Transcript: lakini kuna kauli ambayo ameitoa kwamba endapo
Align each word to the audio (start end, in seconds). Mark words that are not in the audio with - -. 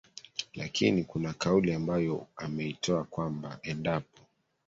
lakini 0.53 1.03
kuna 1.03 1.33
kauli 1.33 1.73
ambayo 1.73 2.27
ameitoa 2.35 3.03
kwamba 3.03 3.59
endapo 3.63 4.19